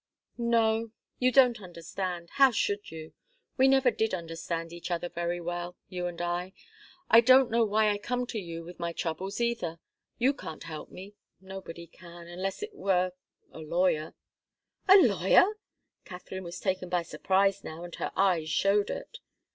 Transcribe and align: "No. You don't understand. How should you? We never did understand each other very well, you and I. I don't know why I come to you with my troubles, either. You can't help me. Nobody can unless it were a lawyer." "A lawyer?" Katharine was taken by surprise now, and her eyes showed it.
"No. 0.39 0.89
You 1.19 1.31
don't 1.31 1.61
understand. 1.61 2.29
How 2.31 2.49
should 2.49 2.89
you? 2.89 3.13
We 3.55 3.67
never 3.67 3.91
did 3.91 4.15
understand 4.15 4.73
each 4.73 4.89
other 4.89 5.09
very 5.09 5.39
well, 5.39 5.77
you 5.89 6.07
and 6.07 6.19
I. 6.19 6.53
I 7.11 7.21
don't 7.21 7.51
know 7.51 7.63
why 7.65 7.91
I 7.91 7.99
come 7.99 8.25
to 8.25 8.39
you 8.39 8.63
with 8.63 8.79
my 8.79 8.93
troubles, 8.93 9.39
either. 9.39 9.79
You 10.17 10.33
can't 10.33 10.63
help 10.63 10.89
me. 10.89 11.13
Nobody 11.39 11.85
can 11.85 12.25
unless 12.25 12.63
it 12.63 12.73
were 12.73 13.11
a 13.51 13.59
lawyer." 13.59 14.15
"A 14.87 14.97
lawyer?" 14.97 15.59
Katharine 16.03 16.43
was 16.45 16.59
taken 16.59 16.89
by 16.89 17.03
surprise 17.03 17.63
now, 17.63 17.83
and 17.83 17.93
her 17.93 18.11
eyes 18.15 18.49
showed 18.49 18.89
it. 18.89 19.19